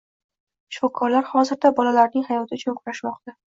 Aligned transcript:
Shifokorlar 0.77 1.29
hozirda 1.35 1.73
bolalarning 1.81 2.27
hayoti 2.33 2.61
uchun 2.61 2.81
kurashmoqda 2.83 3.39